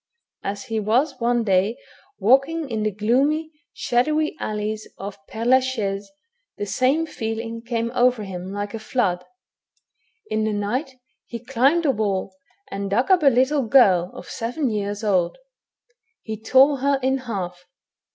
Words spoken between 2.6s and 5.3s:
in the gloomy, shadowy, alleys of